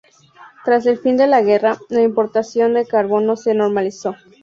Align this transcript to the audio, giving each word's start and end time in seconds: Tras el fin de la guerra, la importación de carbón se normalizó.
Tras 0.65 0.87
el 0.87 0.97
fin 0.97 1.15
de 1.15 1.27
la 1.27 1.43
guerra, 1.43 1.77
la 1.89 2.01
importación 2.01 2.73
de 2.73 2.87
carbón 2.87 3.37
se 3.37 3.53
normalizó. 3.53 4.15